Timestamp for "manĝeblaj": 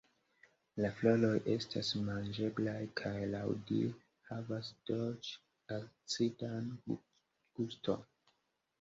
2.07-2.73